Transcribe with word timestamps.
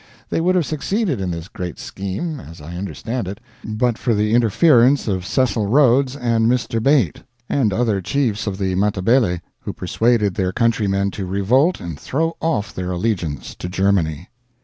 They 0.31 0.41
would 0.41 0.55
have 0.55 0.65
succeeded 0.65 1.21
in 1.21 1.29
this 1.29 1.47
great 1.47 1.77
scheme, 1.77 2.39
as 2.39 2.59
I 2.59 2.75
understand 2.75 3.27
it, 3.27 3.39
but 3.63 3.99
for 3.99 4.15
the 4.15 4.33
interference 4.33 5.07
of 5.07 5.23
Cecil 5.27 5.67
Rhodes 5.67 6.15
and 6.15 6.47
Mr. 6.47 6.81
Beit, 6.81 7.21
and 7.47 7.71
other 7.71 8.01
Chiefs 8.01 8.47
of 8.47 8.57
the 8.57 8.73
Matabele, 8.73 9.41
who 9.59 9.73
persuaded 9.73 10.33
their 10.33 10.51
countrymen 10.53 11.11
to 11.11 11.27
revolt 11.27 11.79
and 11.79 11.99
throw 11.99 12.35
off 12.39 12.73
their 12.73 12.89
allegiance 12.89 13.53
to 13.53 13.69
Germany. 13.69 14.27